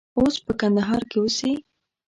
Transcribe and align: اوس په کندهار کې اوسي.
اوس 0.19 0.35
په 0.45 0.51
کندهار 0.59 1.01
کې 1.09 1.17
اوسي. 1.19 1.51